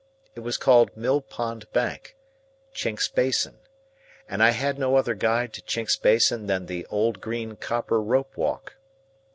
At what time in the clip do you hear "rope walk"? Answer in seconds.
8.01-8.77